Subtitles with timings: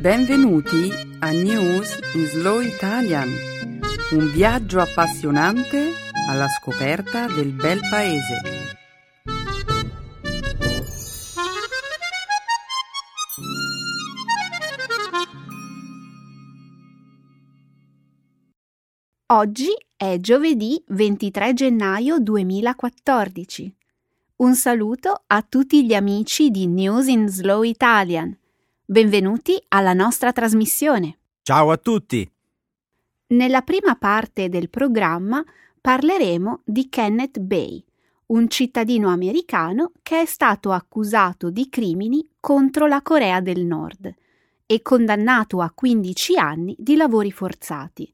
[0.00, 3.28] Benvenuti a News in Slow Italian,
[4.12, 5.92] un viaggio appassionante
[6.26, 8.40] alla scoperta del bel paese.
[19.26, 23.76] Oggi è giovedì 23 gennaio 2014.
[24.36, 28.39] Un saluto a tutti gli amici di News in Slow Italian.
[28.90, 31.18] Benvenuti alla nostra trasmissione.
[31.42, 32.28] Ciao a tutti!
[33.28, 35.44] Nella prima parte del programma
[35.80, 37.84] parleremo di Kenneth Bay,
[38.26, 44.12] un cittadino americano che è stato accusato di crimini contro la Corea del Nord
[44.66, 48.12] e condannato a 15 anni di lavori forzati,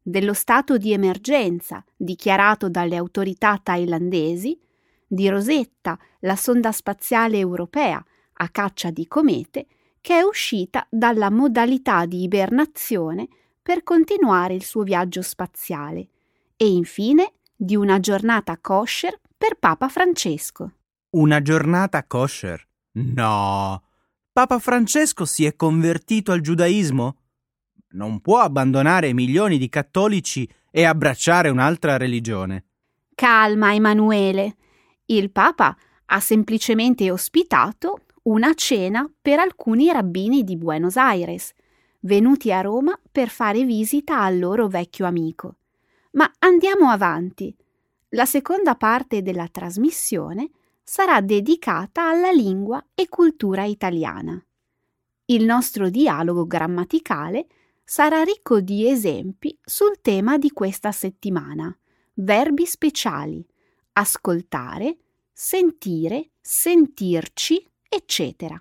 [0.00, 4.58] dello stato di emergenza dichiarato dalle autorità thailandesi,
[5.06, 8.02] di Rosetta, la sonda spaziale europea
[8.36, 9.66] a caccia di comete,
[10.04, 13.26] che è uscita dalla modalità di ibernazione
[13.62, 16.08] per continuare il suo viaggio spaziale
[16.58, 20.72] e infine di una giornata kosher per Papa Francesco.
[21.12, 22.62] Una giornata kosher?
[22.96, 23.82] No!
[24.30, 27.16] Papa Francesco si è convertito al giudaismo?
[27.92, 32.66] Non può abbandonare milioni di cattolici e abbracciare un'altra religione.
[33.14, 34.56] Calma, Emanuele.
[35.06, 41.52] Il Papa ha semplicemente ospitato una cena per alcuni rabbini di Buenos Aires,
[42.00, 45.56] venuti a Roma per fare visita al loro vecchio amico.
[46.12, 47.54] Ma andiamo avanti.
[48.10, 50.50] La seconda parte della trasmissione
[50.82, 54.42] sarà dedicata alla lingua e cultura italiana.
[55.26, 57.46] Il nostro dialogo grammaticale
[57.82, 61.76] sarà ricco di esempi sul tema di questa settimana,
[62.14, 63.44] verbi speciali,
[63.92, 64.96] ascoltare,
[65.32, 68.60] sentire, sentirci, eccetera.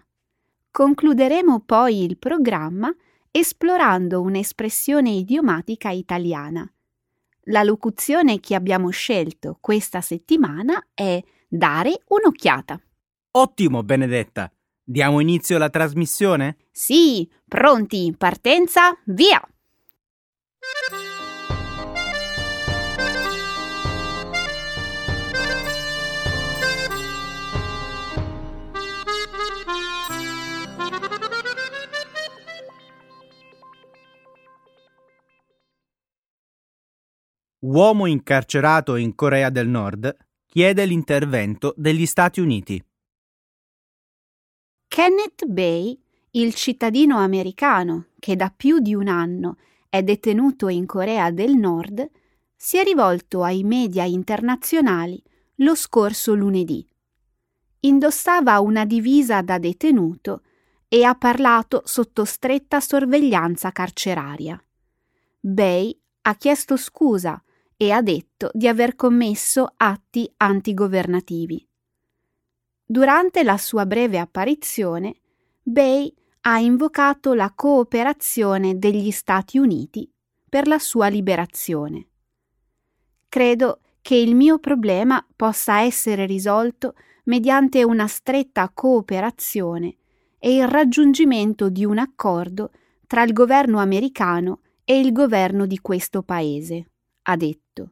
[0.71, 2.93] Concluderemo poi il programma
[3.29, 6.71] esplorando un'espressione idiomatica italiana.
[7.47, 12.79] La locuzione che abbiamo scelto questa settimana è dare un'occhiata.
[13.31, 14.51] Ottimo, Benedetta!
[14.85, 16.57] Diamo inizio alla trasmissione?
[16.71, 19.41] Sì, pronti, partenza, via!
[37.65, 40.13] Uomo incarcerato in Corea del Nord
[40.47, 42.83] chiede l'intervento degli Stati Uniti.
[44.85, 45.97] Kenneth Bay,
[46.31, 49.55] il cittadino americano che da più di un anno
[49.87, 52.05] è detenuto in Corea del Nord,
[52.53, 55.23] si è rivolto ai media internazionali
[55.57, 56.85] lo scorso lunedì.
[57.79, 60.41] Indossava una divisa da detenuto
[60.89, 64.61] e ha parlato sotto stretta sorveglianza carceraria.
[65.39, 67.41] Bay ha chiesto scusa
[67.83, 71.67] e ha detto di aver commesso atti antigovernativi.
[72.85, 75.15] Durante la sua breve apparizione,
[75.61, 80.09] Bay ha invocato la cooperazione degli Stati Uniti
[80.47, 82.07] per la sua liberazione.
[83.27, 86.95] Credo che il mio problema possa essere risolto
[87.25, 89.97] mediante una stretta cooperazione
[90.39, 92.71] e il raggiungimento di un accordo
[93.07, 96.87] tra il governo americano e il governo di questo paese
[97.23, 97.91] ha detto.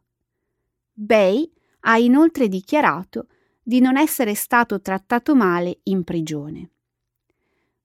[0.94, 3.28] Bay ha inoltre dichiarato
[3.64, 6.70] di non essere stato trattato male in prigione.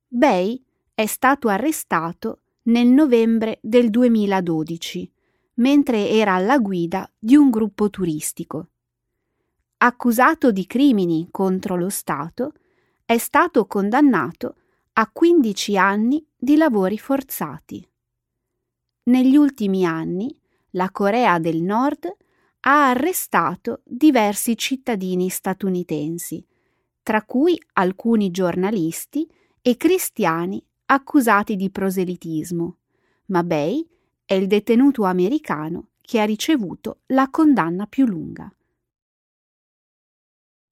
[0.08, 0.62] Bay
[0.94, 5.10] è stato arrestato nel novembre del 2012,
[5.54, 8.68] mentre era alla guida di un gruppo turistico.
[9.78, 12.54] Accusato di crimini contro lo Stato,
[13.04, 14.56] è stato condannato
[14.94, 17.86] a 15 anni di lavori forzati.
[19.04, 20.34] Negli ultimi anni
[20.76, 22.06] la Corea del Nord
[22.60, 26.44] ha arrestato diversi cittadini statunitensi,
[27.02, 29.26] tra cui alcuni giornalisti
[29.62, 32.76] e cristiani accusati di proselitismo,
[33.26, 33.86] ma Bay
[34.24, 38.50] è il detenuto americano che ha ricevuto la condanna più lunga.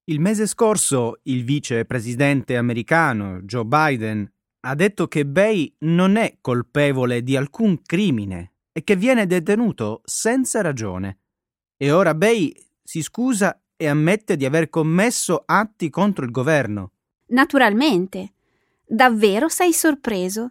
[0.06, 4.30] Il mese scorso il vicepresidente americano Joe Biden
[4.60, 10.60] ha detto che Bay non è colpevole di alcun crimine e che viene detenuto senza
[10.60, 11.18] ragione.
[11.76, 16.90] E ora Bay si scusa e ammette di aver commesso atti contro il governo.
[17.26, 18.32] Naturalmente.
[18.84, 20.50] Davvero sei sorpreso?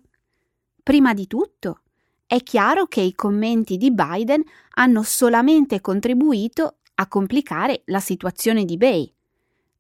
[0.82, 1.82] Prima di tutto,
[2.26, 4.42] è chiaro che i commenti di Biden
[4.76, 9.14] hanno solamente contribuito a complicare la situazione di Bay.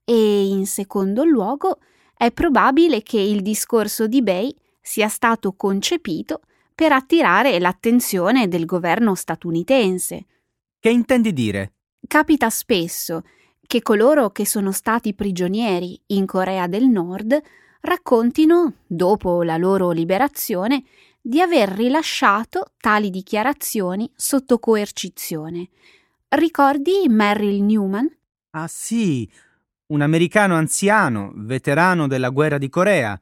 [0.03, 1.79] E in secondo luogo,
[2.13, 6.41] è probabile che il discorso di Bay sia stato concepito
[6.73, 10.25] per attirare l'attenzione del governo statunitense.
[10.79, 11.73] Che intendi dire?
[12.07, 13.23] Capita spesso
[13.65, 17.41] che coloro che sono stati prigionieri in Corea del Nord
[17.81, 20.83] raccontino, dopo la loro liberazione,
[21.21, 25.69] di aver rilasciato tali dichiarazioni sotto coercizione.
[26.29, 28.09] Ricordi Merrill Newman?
[28.51, 29.29] Ah sì,
[29.87, 33.19] un americano anziano, veterano della guerra di Corea,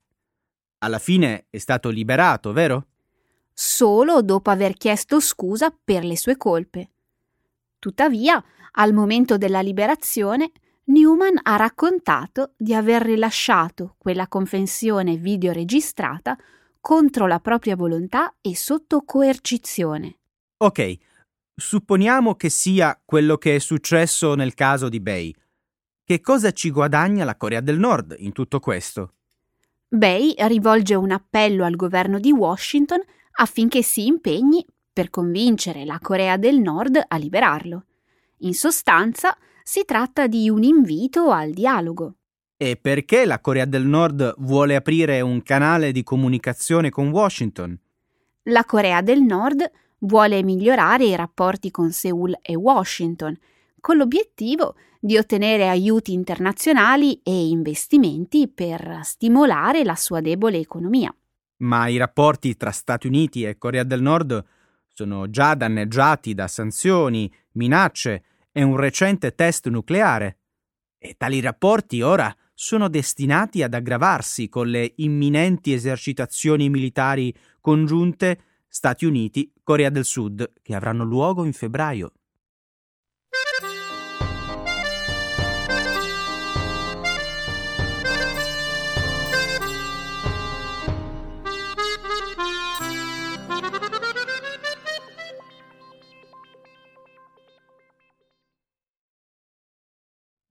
[0.78, 2.86] Alla fine è stato liberato, vero?
[3.52, 6.90] Solo dopo aver chiesto scusa per le sue colpe.
[7.78, 10.50] Tuttavia, al momento della liberazione,
[10.84, 16.36] Newman ha raccontato di aver rilasciato quella confessione videoregistrata
[16.86, 20.18] contro la propria volontà e sotto coercizione.
[20.58, 20.96] Ok,
[21.52, 25.34] supponiamo che sia quello che è successo nel caso di Bay.
[26.04, 29.14] Che cosa ci guadagna la Corea del Nord in tutto questo?
[29.88, 33.00] Bay rivolge un appello al governo di Washington
[33.38, 37.86] affinché si impegni per convincere la Corea del Nord a liberarlo.
[38.42, 42.14] In sostanza, si tratta di un invito al dialogo.
[42.58, 47.78] E perché la Corea del Nord vuole aprire un canale di comunicazione con Washington?
[48.44, 53.36] La Corea del Nord vuole migliorare i rapporti con Seoul e Washington,
[53.78, 61.14] con l'obiettivo di ottenere aiuti internazionali e investimenti per stimolare la sua debole economia.
[61.58, 64.42] Ma i rapporti tra Stati Uniti e Corea del Nord
[64.88, 70.38] sono già danneggiati da sanzioni, minacce e un recente test nucleare.
[70.98, 79.04] E tali rapporti ora sono destinati ad aggravarsi con le imminenti esercitazioni militari congiunte Stati
[79.04, 82.12] Uniti-Corea del Sud che avranno luogo in febbraio.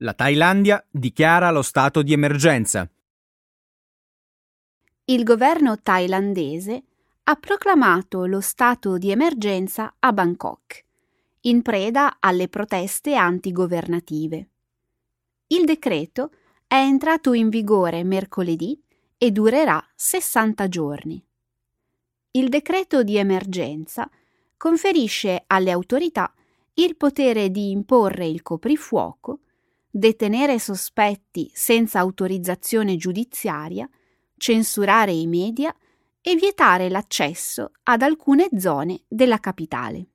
[0.00, 2.86] La Thailandia dichiara lo stato di emergenza.
[5.06, 6.82] Il governo thailandese
[7.22, 10.84] ha proclamato lo stato di emergenza a Bangkok,
[11.42, 14.50] in preda alle proteste antigovernative.
[15.46, 16.30] Il decreto
[16.66, 18.78] è entrato in vigore mercoledì
[19.16, 21.24] e durerà 60 giorni.
[22.32, 24.10] Il decreto di emergenza
[24.58, 26.34] conferisce alle autorità
[26.74, 29.40] il potere di imporre il coprifuoco
[29.96, 33.88] detenere sospetti senza autorizzazione giudiziaria,
[34.36, 35.74] censurare i media
[36.20, 40.08] e vietare l'accesso ad alcune zone della capitale.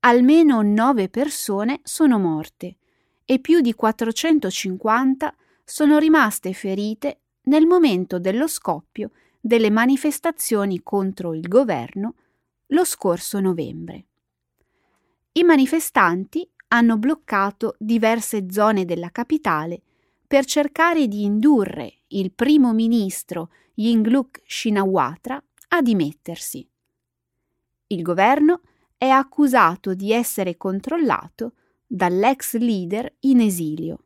[0.00, 2.78] Almeno nove persone sono morte
[3.24, 11.46] e più di 450 sono rimaste ferite nel momento dello scoppio delle manifestazioni contro il
[11.46, 12.14] governo
[12.68, 14.06] lo scorso novembre.
[15.32, 19.82] I manifestanti hanno bloccato diverse zone della capitale
[20.26, 26.68] per cercare di indurre il primo ministro Yingluck Shinawatra a dimettersi.
[27.88, 28.60] Il governo
[28.98, 31.52] è accusato di essere controllato
[31.86, 33.98] dall'ex leader in esilio.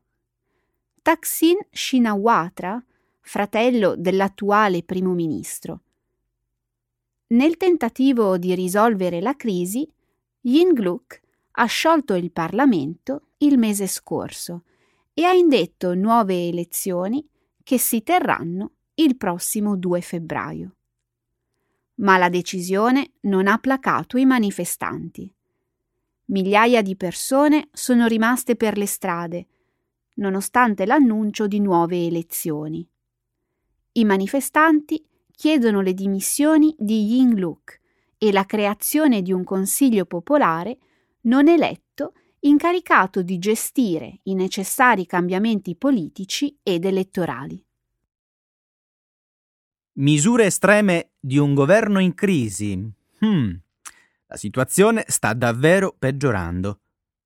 [1.02, 2.85] Taksin Shinawatra,
[3.21, 5.81] fratello dell'attuale primo ministro.
[7.28, 9.90] Nel tentativo di risolvere la crisi,
[10.42, 11.22] Yingluck
[11.52, 14.62] ha sciolto il Parlamento il mese scorso
[15.14, 17.26] e ha indetto nuove elezioni
[17.62, 20.75] che si terranno il prossimo 2 febbraio.
[21.97, 25.32] Ma la decisione non ha placato i manifestanti.
[26.26, 29.47] Migliaia di persone sono rimaste per le strade,
[30.14, 32.87] nonostante l'annuncio di nuove elezioni.
[33.92, 37.80] I manifestanti chiedono le dimissioni di Yingluck
[38.16, 40.78] e la creazione di un consiglio popolare
[41.23, 47.64] non eletto incaricato di gestire i necessari cambiamenti politici ed elettorali.
[49.95, 52.91] Misure estreme di un governo in crisi.
[53.25, 53.52] Hmm.
[54.26, 56.81] La situazione sta davvero peggiorando.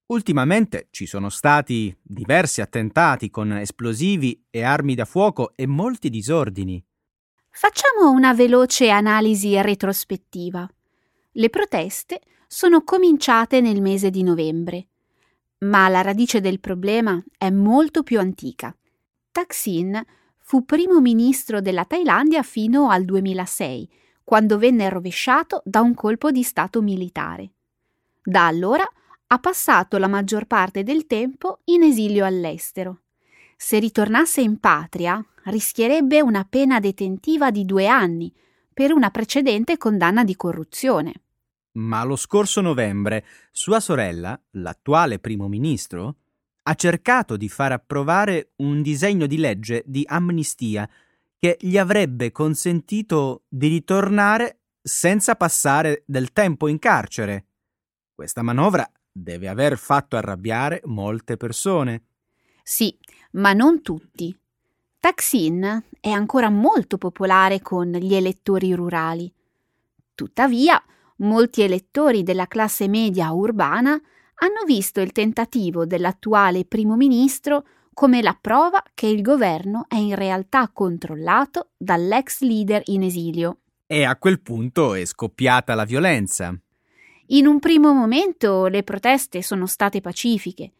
[0.06, 6.84] Ultimamente ci sono stati diversi attentati con esplosivi e armi da fuoco e molti disordini.
[7.50, 10.68] Facciamo una veloce analisi retrospettiva.
[11.32, 14.88] Le proteste sono cominciate nel mese di novembre,
[15.58, 18.76] ma la radice del problema è molto più antica.
[19.32, 20.02] Thaksin
[20.38, 23.90] fu primo ministro della Thailandia fino al 2006,
[24.22, 27.52] quando venne rovesciato da un colpo di Stato militare.
[28.22, 28.84] Da allora
[29.28, 33.00] ha passato la maggior parte del tempo in esilio all'estero.
[33.56, 38.32] Se ritornasse in patria, rischierebbe una pena detentiva di due anni
[38.72, 41.22] per una precedente condanna di corruzione.
[41.76, 46.16] Ma lo scorso novembre sua sorella, l'attuale primo ministro,
[46.62, 50.88] ha cercato di far approvare un disegno di legge di amnistia
[51.38, 57.46] che gli avrebbe consentito di ritornare senza passare del tempo in carcere.
[58.14, 62.04] Questa manovra deve aver fatto arrabbiare molte persone.
[62.62, 62.96] Sì,
[63.32, 64.36] ma non tutti.
[64.98, 69.32] Taksin è ancora molto popolare con gli elettori rurali.
[70.14, 70.82] Tuttavia,
[71.16, 74.00] molti elettori della classe media urbana
[74.38, 80.14] hanno visto il tentativo dell'attuale primo ministro come la prova che il governo è in
[80.14, 83.60] realtà controllato dall'ex leader in esilio.
[83.86, 86.54] E a quel punto è scoppiata la violenza.
[87.28, 90.72] In un primo momento le proteste sono state pacifiche,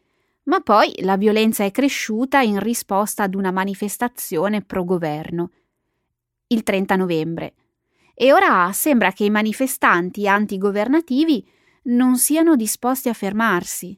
[0.43, 5.49] ma poi la violenza è cresciuta in risposta ad una manifestazione pro-governo,
[6.47, 7.53] il 30 novembre.
[8.19, 11.47] E ora sembra che i manifestanti antigovernativi
[11.83, 13.95] non siano disposti a fermarsi,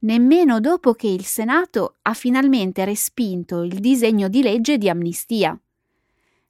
[0.00, 5.56] nemmeno dopo che il Senato ha finalmente respinto il disegno di legge di amnistia,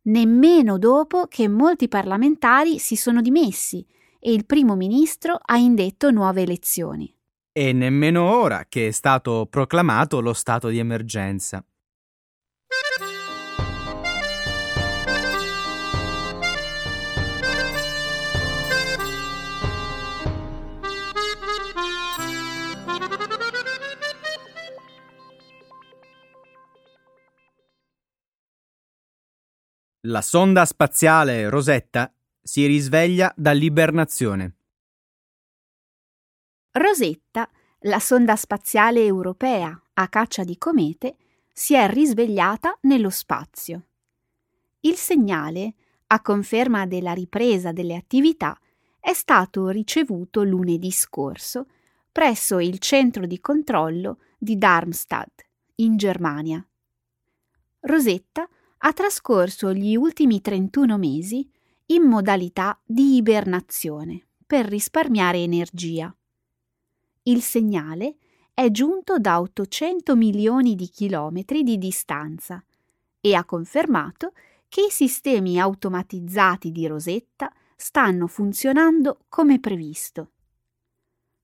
[0.05, 3.85] nemmeno dopo che molti parlamentari si sono dimessi
[4.19, 7.15] e il primo ministro ha indetto nuove elezioni.
[7.53, 11.63] E nemmeno ora che è stato proclamato lo stato di emergenza.
[30.07, 34.55] La sonda spaziale Rosetta si risveglia dall'ibernazione.
[36.73, 37.49] Rosetta,
[37.81, 41.17] la sonda spaziale europea a caccia di comete,
[41.51, 43.87] si è risvegliata nello spazio.
[44.81, 45.73] Il segnale,
[46.09, 48.61] a conferma della ripresa delle attività,
[49.01, 51.69] è stato ricevuto lunedì scorso
[52.13, 55.47] presso il centro di controllo di Darmstadt,
[55.77, 56.63] in Germania.
[57.81, 58.47] Rosetta
[58.79, 61.49] ha trascorso gli ultimi 31 mesi
[61.87, 66.15] in modalità di ibernazione per risparmiare energia
[67.27, 68.17] il segnale
[68.53, 72.63] è giunto da 800 milioni di chilometri di distanza
[73.19, 74.33] e ha confermato
[74.69, 80.33] che i sistemi automatizzati di Rosetta stanno funzionando come previsto.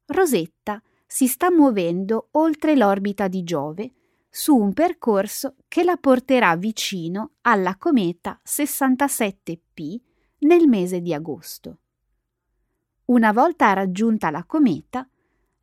[0.06, 3.92] Rosetta si sta muovendo oltre l'orbita di Giove
[4.30, 10.00] su un percorso che la porterà vicino alla cometa 67P
[10.40, 11.78] nel mese di agosto.
[13.06, 15.08] Una volta raggiunta la cometa,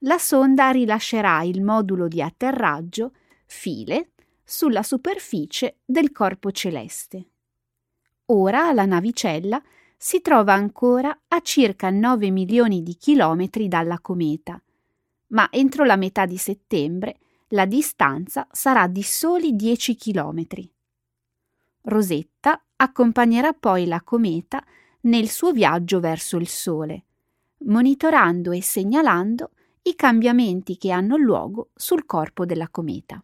[0.01, 3.13] la sonda rilascerà il modulo di atterraggio
[3.45, 4.11] File
[4.43, 7.29] sulla superficie del corpo celeste.
[8.25, 9.63] Ora la navicella
[9.95, 14.61] si trova ancora a circa 9 milioni di chilometri dalla cometa,
[15.27, 17.19] ma entro la metà di settembre
[17.49, 20.69] la distanza sarà di soli 10 chilometri.
[21.83, 24.63] Rosetta accompagnerà poi la cometa
[25.01, 27.05] nel suo viaggio verso il Sole,
[27.59, 29.51] monitorando e segnalando
[29.83, 33.23] i cambiamenti che hanno luogo sul corpo della cometa.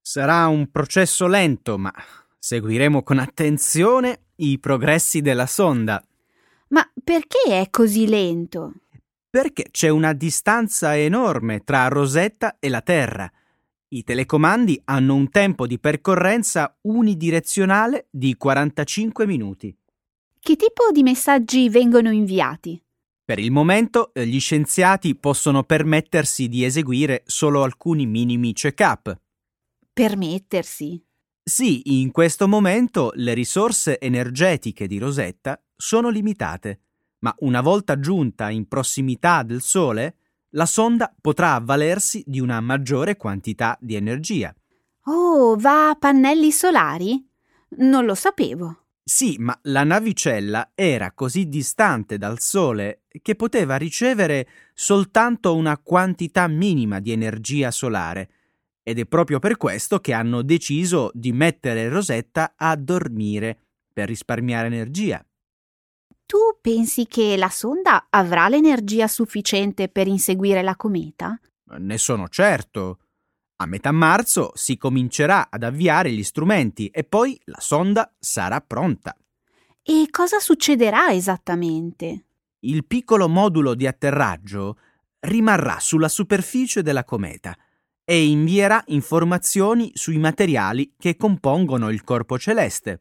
[0.00, 1.92] Sarà un processo lento, ma
[2.38, 6.02] seguiremo con attenzione i progressi della sonda.
[6.68, 8.72] Ma perché è così lento?
[9.36, 13.30] Perché c'è una distanza enorme tra Rosetta e la Terra.
[13.88, 19.76] I telecomandi hanno un tempo di percorrenza unidirezionale di 45 minuti.
[20.40, 22.82] Che tipo di messaggi vengono inviati?
[23.26, 29.20] Per il momento eh, gli scienziati possono permettersi di eseguire solo alcuni minimi check-up.
[29.92, 31.04] Permettersi?
[31.42, 36.85] Sì, in questo momento le risorse energetiche di Rosetta sono limitate,
[37.26, 40.18] ma una volta giunta in prossimità del Sole,
[40.50, 44.54] la sonda potrà avvalersi di una maggiore quantità di energia.
[45.06, 47.28] Oh, va a pannelli solari?
[47.78, 48.84] Non lo sapevo.
[49.02, 56.46] Sì, ma la navicella era così distante dal Sole che poteva ricevere soltanto una quantità
[56.46, 58.30] minima di energia solare,
[58.84, 63.58] ed è proprio per questo che hanno deciso di mettere Rosetta a dormire
[63.92, 65.26] per risparmiare energia.
[66.26, 71.38] Tu pensi che la sonda avrà l'energia sufficiente per inseguire la cometa?
[71.78, 72.98] Ne sono certo.
[73.58, 79.16] A metà marzo si comincerà ad avviare gli strumenti e poi la sonda sarà pronta.
[79.82, 82.24] E cosa succederà esattamente?
[82.60, 84.78] Il piccolo modulo di atterraggio
[85.20, 87.56] rimarrà sulla superficie della cometa
[88.04, 92.98] e invierà informazioni sui materiali che compongono il corpo celeste.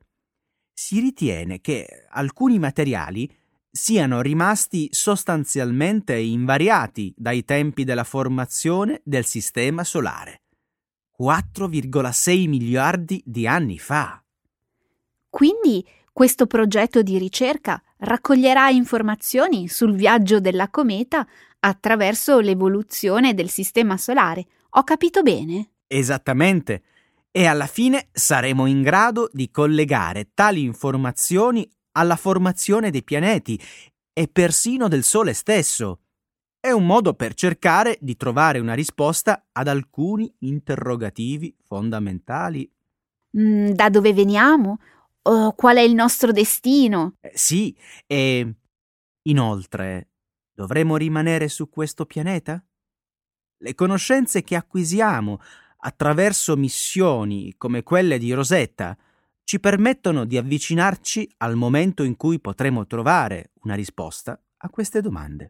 [0.78, 3.34] Si ritiene che alcuni materiali
[3.72, 10.42] siano rimasti sostanzialmente invariati dai tempi della formazione del Sistema Solare.
[11.18, 14.22] 4,6 miliardi di anni fa.
[15.30, 21.26] Quindi questo progetto di ricerca raccoglierà informazioni sul viaggio della cometa
[21.62, 24.46] attraverso l'evoluzione del Sistema Solare.
[24.72, 25.70] Ho capito bene?
[25.88, 26.84] Esattamente.
[27.38, 33.62] E alla fine saremo in grado di collegare tali informazioni alla formazione dei pianeti
[34.14, 36.00] e persino del Sole stesso.
[36.58, 42.72] È un modo per cercare di trovare una risposta ad alcuni interrogativi fondamentali.
[43.38, 44.78] Mm, da dove veniamo?
[45.24, 47.18] O qual è il nostro destino?
[47.20, 47.76] Eh, sì,
[48.08, 48.56] e
[49.24, 50.12] inoltre
[50.54, 52.64] dovremo rimanere su questo pianeta?
[53.58, 55.42] Le conoscenze che acquisiamo
[55.86, 58.98] attraverso missioni come quelle di Rosetta
[59.44, 65.50] ci permettono di avvicinarci al momento in cui potremo trovare una risposta a queste domande.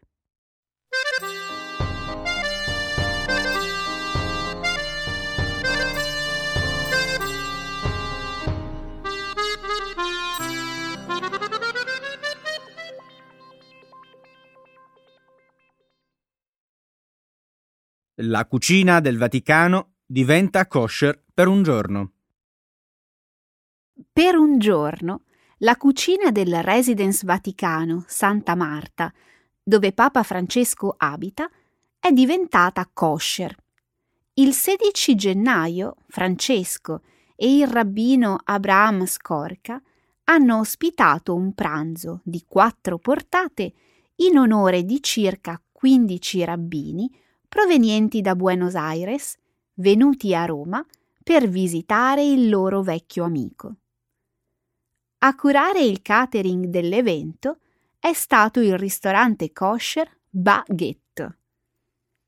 [18.20, 22.12] La cucina del Vaticano diventa kosher per un giorno.
[24.12, 25.22] Per un giorno
[25.58, 29.12] la cucina del Residence Vaticano Santa Marta,
[29.62, 31.50] dove Papa Francesco abita,
[31.98, 33.54] è diventata kosher.
[34.34, 37.02] Il 16 gennaio Francesco
[37.34, 39.82] e il rabbino Abraham Skorka
[40.24, 43.72] hanno ospitato un pranzo di quattro portate
[44.16, 47.10] in onore di circa 15 rabbini
[47.48, 49.36] provenienti da Buenos Aires,
[49.76, 50.84] venuti a Roma
[51.22, 53.76] per visitare il loro vecchio amico.
[55.18, 57.58] A curare il catering dell'evento
[57.98, 61.38] è stato il ristorante kosher Baguette.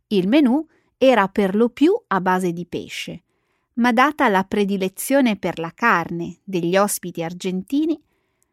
[0.08, 3.22] Il menù era per lo più a base di pesce,
[3.74, 8.02] ma data la predilezione per la carne degli ospiti argentini,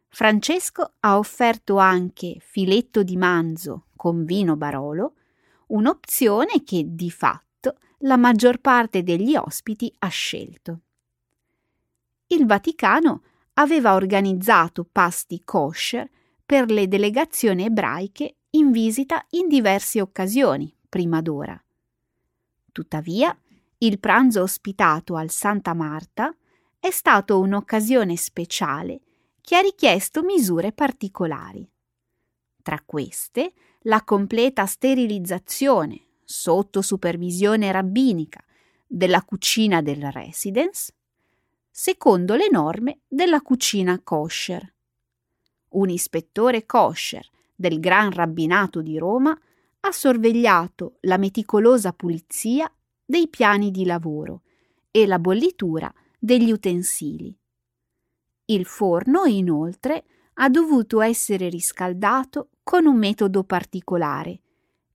[0.09, 5.15] Francesco ha offerto anche filetto di manzo con vino barolo,
[5.67, 7.44] un'opzione che di fatto
[8.05, 10.81] la maggior parte degli ospiti ha scelto.
[12.27, 16.09] Il Vaticano aveva organizzato pasti kosher
[16.45, 21.59] per le delegazioni ebraiche in visita in diverse occasioni prima d'ora.
[22.71, 23.35] Tuttavia,
[23.79, 26.35] il pranzo ospitato al Santa Marta
[26.79, 29.01] è stato un'occasione speciale
[29.41, 31.67] che ha richiesto misure particolari.
[32.61, 38.43] Tra queste, la completa sterilizzazione, sotto supervisione rabbinica,
[38.87, 40.93] della cucina del residence
[41.77, 44.73] secondo le norme della cucina kosher.
[45.71, 49.37] Un ispettore kosher del Gran Rabbinato di Roma
[49.81, 54.43] ha sorvegliato la meticolosa pulizia dei piani di lavoro
[54.89, 57.37] e la bollitura degli utensili.
[58.45, 64.39] Il forno, inoltre, ha dovuto essere riscaldato con un metodo particolare,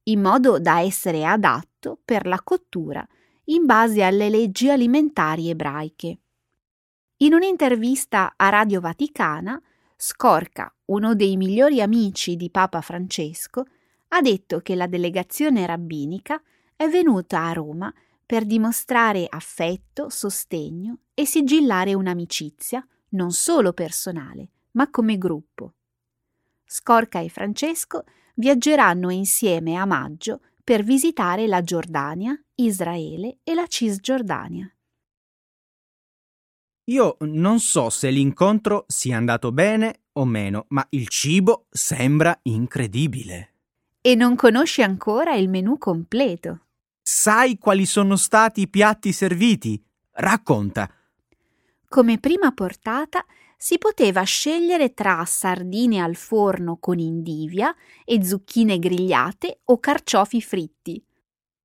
[0.05, 3.07] in modo da essere adatto per la cottura
[3.45, 6.19] in base alle leggi alimentari ebraiche.
[7.19, 9.61] In un'intervista a Radio Vaticana,
[9.97, 13.67] Scorca, uno dei migliori amici di Papa Francesco,
[14.09, 16.41] ha detto che la delegazione rabbinica
[16.75, 17.93] è venuta a Roma
[18.25, 25.75] per dimostrare affetto, sostegno e sigillare un'amicizia non solo personale, ma come gruppo.
[26.65, 34.73] Scorca e Francesco viaggeranno insieme a maggio per visitare la Giordania, Israele e la Cisgiordania.
[36.90, 43.55] Io non so se l'incontro sia andato bene o meno, ma il cibo sembra incredibile.
[44.01, 46.66] E non conosci ancora il menù completo.
[47.01, 49.83] Sai quali sono stati i piatti serviti?
[50.12, 50.90] Racconta.
[51.88, 53.25] Come prima portata
[53.62, 57.75] si poteva scegliere tra sardine al forno con indivia
[58.07, 61.05] e zucchine grigliate o carciofi fritti.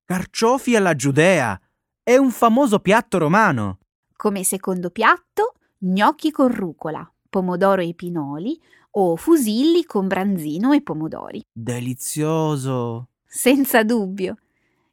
[0.04, 1.58] Carciofi alla giudea!
[2.02, 3.78] È un famoso piatto romano.
[4.14, 11.40] Come secondo piatto, gnocchi con rucola, pomodoro e pinoli o fusilli con branzino e pomodori.
[11.50, 13.08] Delizioso!
[13.24, 14.36] Senza dubbio.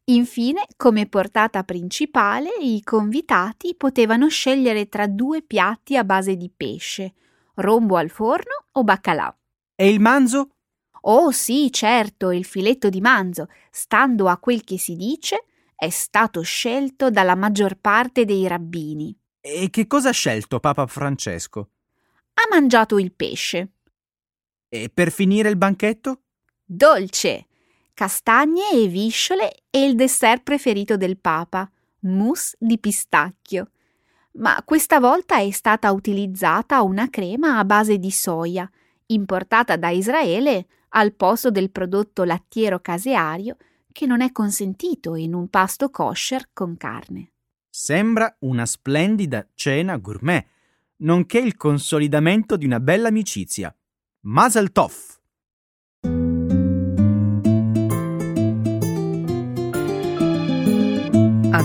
[0.06, 7.14] Infine, come portata principale, i convitati potevano scegliere tra due piatti a base di pesce,
[7.56, 9.34] rombo al forno o baccalà.
[9.76, 10.50] E il manzo?
[11.06, 16.42] Oh sì, certo, il filetto di manzo, stando a quel che si dice, è stato
[16.42, 19.18] scelto dalla maggior parte dei rabbini.
[19.40, 21.70] E che cosa ha scelto Papa Francesco?
[22.34, 23.72] Ha mangiato il pesce.
[24.68, 26.24] E per finire il banchetto?
[26.66, 27.48] Dolce,
[27.94, 31.70] castagne e visciole e il dessert preferito del Papa,
[32.02, 33.70] mousse di pistacchio.
[34.34, 38.70] Ma questa volta è stata utilizzata una crema a base di soia,
[39.08, 43.58] importata da Israele al posto del prodotto lattiero caseario
[43.92, 47.32] che non è consentito in un pasto kosher con carne.
[47.70, 50.46] Sembra una splendida cena gourmet,
[50.98, 53.76] nonché il consolidamento di una bella amicizia.
[54.22, 55.22] Mazel tov!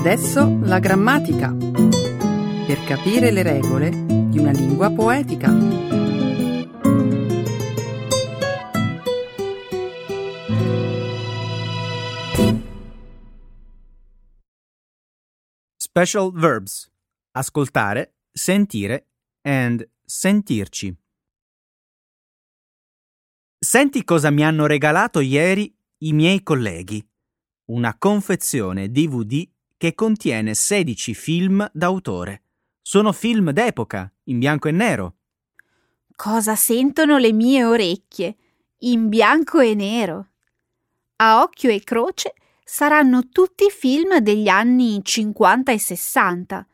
[0.01, 1.53] Adesso la grammatica.
[1.53, 5.51] Per capire le regole di una lingua poetica.
[15.77, 16.89] Special verbs.
[17.33, 19.09] Ascoltare, sentire
[19.43, 20.97] and sentirci.
[23.59, 27.05] Senti cosa mi hanno regalato ieri i miei colleghi.
[27.71, 32.43] Una confezione DVD che contiene 16 film d'autore.
[32.83, 35.15] Sono film d'epoca, in bianco e nero.
[36.15, 38.37] Cosa sentono le mie orecchie?
[38.81, 40.31] In bianco e nero.
[41.17, 46.67] A occhio e croce saranno tutti film degli anni 50 e 60.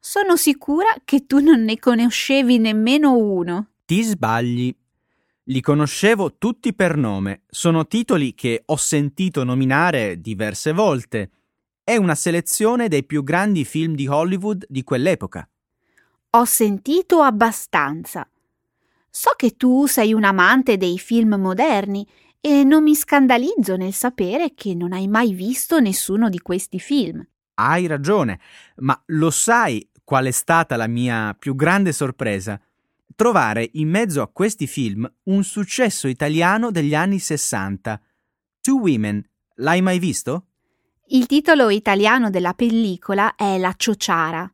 [0.00, 3.70] Sono sicura che tu non ne conoscevi nemmeno uno.
[3.84, 4.74] Ti sbagli.
[5.44, 7.42] Li conoscevo tutti per nome.
[7.48, 11.30] Sono titoli che ho sentito nominare diverse volte.
[11.88, 15.48] È una selezione dei più grandi film di Hollywood di quell'epoca.
[16.32, 18.28] Ho sentito abbastanza.
[19.08, 22.06] So che tu sei un amante dei film moderni
[22.42, 27.26] e non mi scandalizzo nel sapere che non hai mai visto nessuno di questi film.
[27.54, 28.38] Hai ragione,
[28.80, 32.60] ma lo sai qual è stata la mia più grande sorpresa?
[33.16, 37.98] Trovare in mezzo a questi film un successo italiano degli anni 60.
[38.60, 39.26] Two Women.
[39.54, 40.47] L'hai mai visto?
[41.10, 44.52] Il titolo italiano della pellicola è La ciociara.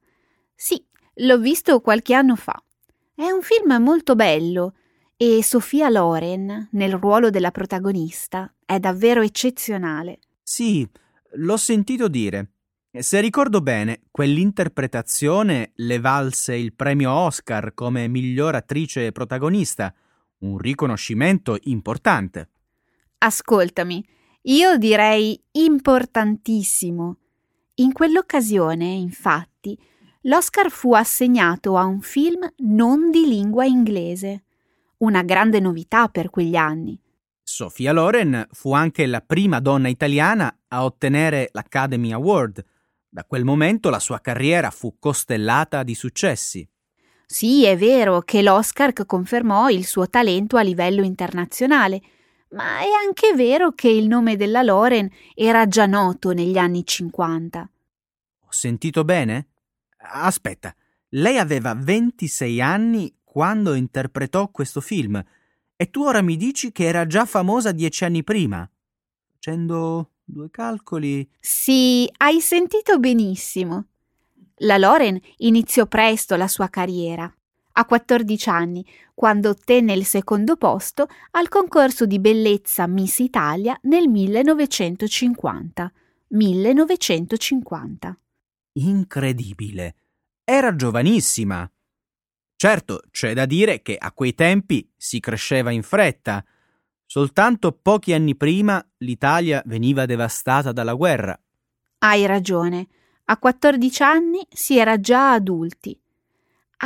[0.55, 0.81] Sì,
[1.15, 2.63] l'ho visto qualche anno fa.
[3.13, 4.75] È un film molto bello
[5.17, 10.21] e Sofia Loren, nel ruolo della protagonista, è davvero eccezionale.
[10.45, 10.89] Sì,
[11.33, 12.53] l'ho sentito dire.
[12.93, 19.93] Se ricordo bene, quell'interpretazione le valse il premio Oscar come miglior attrice protagonista,
[20.39, 22.51] un riconoscimento importante.
[23.19, 24.07] Ascoltami,
[24.47, 27.19] io direi importantissimo.
[27.75, 29.79] In quell'occasione, infatti,
[30.23, 34.45] l'Oscar fu assegnato a un film non di lingua inglese
[35.05, 36.99] una grande novità per quegli anni.
[37.43, 42.65] Sofia Loren fu anche la prima donna italiana a ottenere l'Academy Award.
[43.09, 46.67] Da quel momento la sua carriera fu costellata di successi.
[47.27, 52.01] Sì, è vero che l'Oscar confermò il suo talento a livello internazionale,
[52.55, 57.71] ma è anche vero che il nome della Loren era già noto negli anni 50.
[58.41, 59.49] Ho sentito bene?
[59.99, 60.75] Aspetta,
[61.11, 65.23] lei aveva 26 anni quando interpretò questo film
[65.77, 68.69] e tu ora mi dici che era già famosa dieci anni prima.
[69.33, 71.29] Facendo due calcoli.
[71.41, 73.87] Sì, hai sentito benissimo.
[74.59, 77.33] La Loren iniziò presto la sua carriera.
[77.77, 84.09] A 14 anni, quando ottenne il secondo posto al concorso di bellezza Miss Italia nel
[84.09, 85.93] 1950.
[86.29, 88.19] 1950.
[88.73, 89.95] Incredibile.
[90.43, 91.71] Era giovanissima.
[92.57, 96.45] Certo, c'è da dire che a quei tempi si cresceva in fretta.
[97.07, 101.39] Soltanto pochi anni prima l'Italia veniva devastata dalla guerra.
[101.99, 102.89] Hai ragione.
[103.27, 105.99] A 14 anni si era già adulti.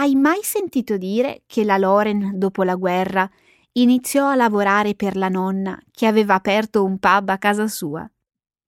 [0.00, 3.28] Hai mai sentito dire che la Loren, dopo la guerra,
[3.72, 8.08] iniziò a lavorare per la nonna che aveva aperto un pub a casa sua?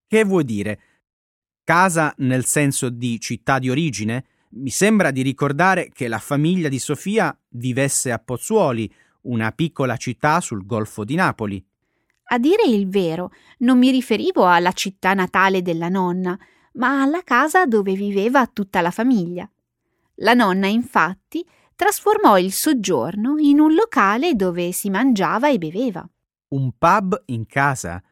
[0.08, 0.80] Che vuoi dire?
[1.62, 4.24] Casa nel senso di città di origine?
[4.54, 10.40] Mi sembra di ricordare che la famiglia di Sofia vivesse a Pozzuoli, una piccola città
[10.40, 11.64] sul Golfo di Napoli.
[12.24, 16.36] A dire il vero, non mi riferivo alla città natale della nonna,
[16.72, 19.48] ma alla casa dove viveva tutta la famiglia.
[20.22, 26.06] La nonna, infatti, trasformò il soggiorno in un locale dove si mangiava e beveva.
[26.48, 28.02] Un pub in casa?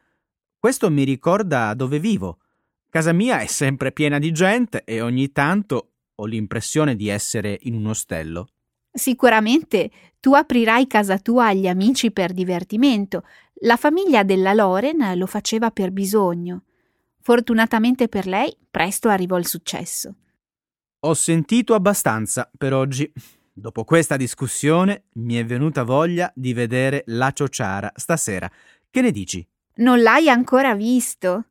[0.57, 2.39] Questo mi ricorda dove vivo.
[2.89, 7.75] Casa mia è sempre piena di gente e ogni tanto ho l'impressione di essere in
[7.75, 8.49] un ostello.
[8.91, 13.23] Sicuramente tu aprirai casa tua agli amici per divertimento.
[13.61, 16.63] La famiglia della Loren lo faceva per bisogno.
[17.21, 20.15] Fortunatamente per lei, presto arrivò il successo.
[21.03, 23.09] Ho sentito abbastanza per oggi.
[23.53, 28.51] Dopo questa discussione mi è venuta voglia di vedere la ciociara stasera.
[28.89, 29.45] Che ne dici?
[29.75, 31.45] Non l'hai ancora visto?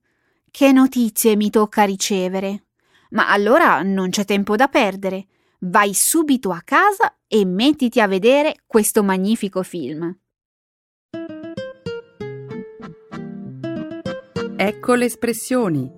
[0.50, 2.64] Che notizie mi tocca ricevere?
[3.10, 5.28] Ma allora non c'è tempo da perdere.
[5.60, 10.14] Vai subito a casa e mettiti a vedere questo magnifico film.
[14.56, 15.90] Ecco le espressioni,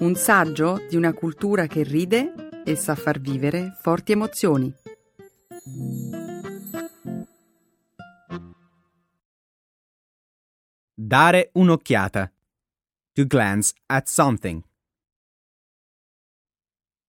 [0.00, 4.70] un saggio di una cultura che ride e sa far vivere forti emozioni.
[10.92, 12.30] Dare un'occhiata.
[13.14, 14.62] To glance at something.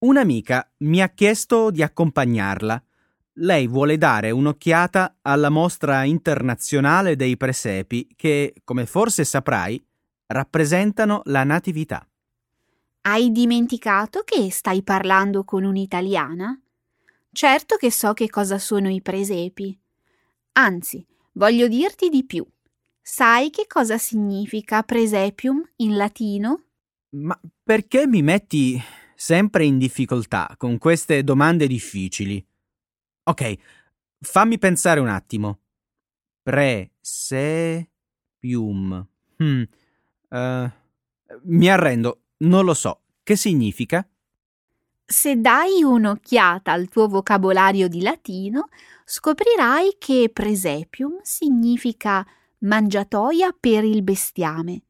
[0.06, 2.82] Un'amica mi ha chiesto di accompagnarla.
[3.34, 9.86] Lei vuole dare un'occhiata alla mostra internazionale dei presepi che, come forse saprai,
[10.28, 12.09] rappresentano la natività.
[13.01, 16.62] Hai dimenticato che stai parlando con un'italiana?
[17.31, 19.79] Certo che so che cosa sono i presepi.
[20.53, 22.45] Anzi, voglio dirti di più.
[23.01, 26.65] Sai che cosa significa presepium in latino?
[27.12, 28.77] Ma perché mi metti
[29.15, 32.45] sempre in difficoltà con queste domande difficili.
[33.23, 33.55] Ok,
[34.19, 35.59] fammi pensare un attimo.
[36.43, 37.88] Presepium.
[39.41, 39.63] Hmm.
[40.29, 40.69] Uh,
[41.43, 43.02] mi arrendo, non lo so.
[43.23, 44.08] Che significa?
[45.06, 48.69] Se dai un'occhiata al tuo vocabolario di latino,
[49.06, 52.25] scoprirai che presepium significa
[52.60, 54.84] mangiatoia per il bestiame.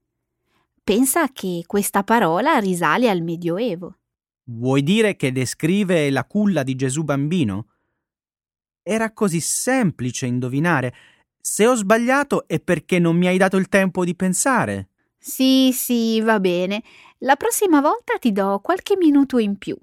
[0.84, 3.98] Pensa che questa parola risale al Medioevo.
[4.46, 7.68] Vuoi dire che descrive la culla di Gesù bambino?
[8.82, 10.94] Era così semplice indovinare.
[11.40, 14.90] Se ho sbagliato è perché non mi hai dato il tempo di pensare.
[15.20, 16.82] Sì, sì, va bene.
[17.20, 19.78] La prossima volta ti do qualche minuto in più.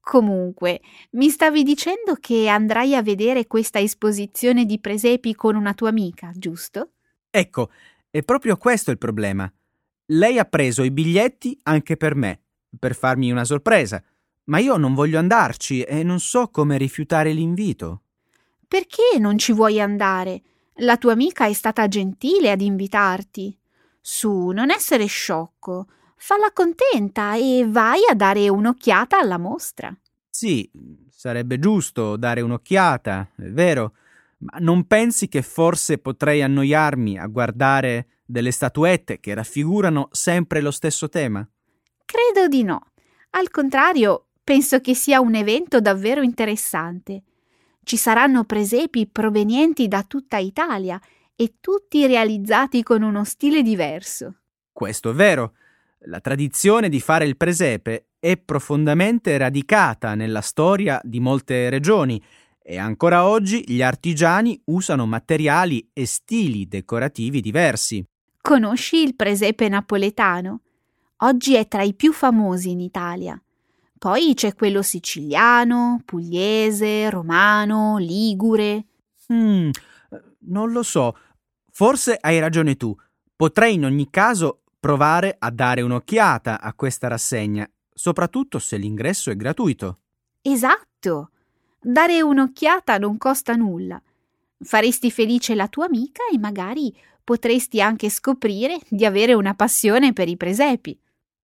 [0.00, 0.80] Comunque,
[1.12, 6.30] mi stavi dicendo che andrai a vedere questa esposizione di presepi con una tua amica,
[6.32, 6.92] giusto?
[7.28, 7.70] Ecco,
[8.08, 9.52] è proprio questo il problema.
[10.10, 12.42] Lei ha preso i biglietti anche per me
[12.78, 14.02] per farmi una sorpresa,
[14.44, 18.02] ma io non voglio andarci e non so come rifiutare l'invito.
[18.68, 20.42] Perché non ci vuoi andare?
[20.80, 23.56] La tua amica è stata gentile ad invitarti.
[24.08, 25.88] Su, non essere sciocco.
[26.14, 29.92] Falla contenta e vai a dare un'occhiata alla mostra.
[30.30, 30.70] Sì,
[31.10, 33.94] sarebbe giusto dare un'occhiata, è vero,
[34.38, 40.70] ma non pensi che forse potrei annoiarmi a guardare delle statuette che raffigurano sempre lo
[40.70, 41.44] stesso tema?
[42.04, 42.92] Credo di no.
[43.30, 47.24] Al contrario, penso che sia un evento davvero interessante.
[47.82, 51.00] Ci saranno presepi provenienti da tutta Italia
[51.36, 54.36] e tutti realizzati con uno stile diverso.
[54.72, 55.52] Questo è vero.
[56.06, 62.22] La tradizione di fare il presepe è profondamente radicata nella storia di molte regioni
[62.62, 68.04] e ancora oggi gli artigiani usano materiali e stili decorativi diversi.
[68.40, 70.60] Conosci il presepe napoletano?
[71.18, 73.40] Oggi è tra i più famosi in Italia.
[73.98, 78.84] Poi c'è quello siciliano, pugliese, romano, ligure.
[79.32, 79.70] Hmm,
[80.40, 81.16] non lo so.
[81.76, 82.96] Forse hai ragione tu.
[83.36, 89.36] Potrei in ogni caso provare a dare un'occhiata a questa rassegna, soprattutto se l'ingresso è
[89.36, 89.98] gratuito.
[90.40, 91.32] Esatto.
[91.78, 94.02] Dare un'occhiata non costa nulla.
[94.58, 100.28] Faresti felice la tua amica e magari potresti anche scoprire di avere una passione per
[100.28, 100.98] i presepi.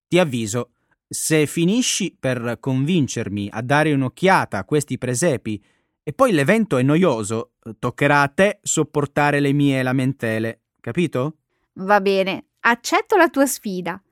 [0.08, 0.70] Ti avviso,
[1.06, 5.62] se finisci per convincermi a dare un'occhiata a questi presepi
[6.02, 11.36] e poi l'evento è noioso, toccherà a te sopportare le mie lamentele, capito?
[11.74, 14.02] Va bene, accetto la tua sfida.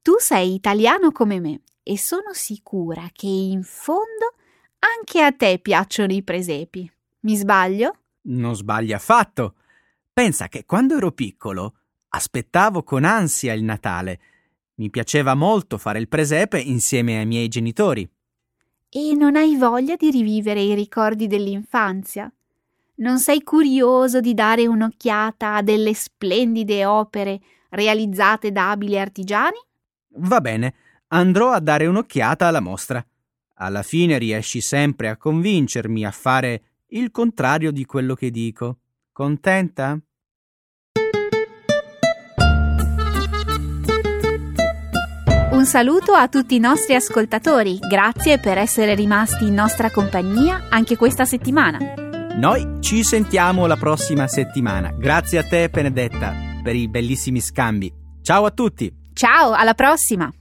[0.00, 4.34] Tu sei italiano come me e sono sicura che in fondo
[4.78, 6.90] anche a te piacciono i presepi.
[7.20, 7.92] Mi sbaglio?
[8.22, 9.56] Non sbagli affatto.
[10.12, 11.74] Pensa che quando ero piccolo
[12.08, 14.20] aspettavo con ansia il Natale
[14.76, 18.08] mi piaceva molto fare il presepe insieme ai miei genitori.
[18.90, 22.32] E non hai voglia di rivivere i ricordi dell'infanzia?
[22.96, 29.58] Non sei curioso di dare un'occhiata a delle splendide opere realizzate da abili artigiani?
[30.16, 30.74] Va bene,
[31.08, 33.04] andrò a dare un'occhiata alla mostra.
[33.56, 38.78] Alla fine riesci sempre a convincermi a fare il contrario di quello che dico.
[39.12, 40.00] Contenta?
[45.68, 51.26] Saluto a tutti i nostri ascoltatori, grazie per essere rimasti in nostra compagnia anche questa
[51.26, 51.78] settimana.
[52.38, 54.92] Noi ci sentiamo la prossima settimana.
[54.96, 57.92] Grazie a te Benedetta per i bellissimi scambi.
[58.22, 58.90] Ciao a tutti!
[59.12, 60.32] Ciao, alla prossima!